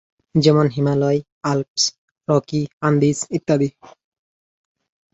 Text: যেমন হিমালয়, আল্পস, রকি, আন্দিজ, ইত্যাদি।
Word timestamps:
যেমন 0.35 0.65
হিমালয়, 0.67 1.19
আল্পস, 1.43 1.83
রকি, 2.27 2.61
আন্দিজ, 2.81 3.17
ইত্যাদি। 3.31 3.69